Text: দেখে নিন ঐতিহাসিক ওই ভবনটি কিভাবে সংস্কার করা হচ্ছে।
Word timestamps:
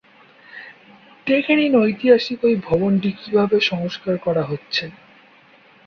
দেখে 1.27 1.53
নিন 1.55 1.73
ঐতিহাসিক 1.77 2.39
ওই 2.43 2.55
ভবনটি 2.67 3.09
কিভাবে 3.19 3.57
সংস্কার 3.71 4.15
করা 4.17 4.43
হচ্ছে। 4.43 4.85